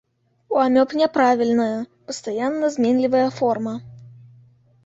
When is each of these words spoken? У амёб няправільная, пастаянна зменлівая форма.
У 0.53 0.59
амёб 0.67 0.95
няправільная, 1.01 1.77
пастаянна 2.13 2.71
зменлівая 2.77 3.29
форма. 3.41 3.75